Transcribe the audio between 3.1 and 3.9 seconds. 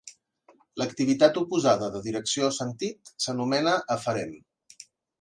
s'anomena